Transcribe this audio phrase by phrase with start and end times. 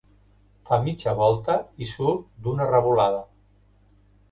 [0.69, 3.23] Fa mitja volta i surt d'una revolada.